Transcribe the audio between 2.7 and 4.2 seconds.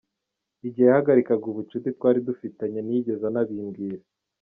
ntiyigeze anabimbwira.